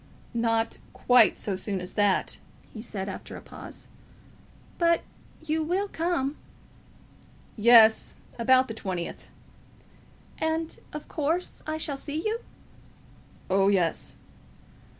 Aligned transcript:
"Not 0.33 0.79
quite 0.93 1.37
so 1.37 1.55
soon 1.55 1.79
as 1.79 1.93
that," 1.93 2.39
he 2.73 2.81
said, 2.81 3.07
after 3.07 3.35
a 3.37 3.41
pause. 3.41 3.85
"But 4.79 5.03
you 5.45 5.61
will 5.61 5.87
come?" 5.87 6.37
"Yes; 7.55 8.15
about 8.39 8.67
the 8.67 8.73
twentieth." 8.73 9.27
"And, 10.39 10.79
of 10.91 11.07
course, 11.07 11.61
I 11.67 11.77
shall 11.77 11.97
see 11.97 12.19
you?" 12.25 12.39
"Oh, 13.47 13.67
yes." 13.67 14.15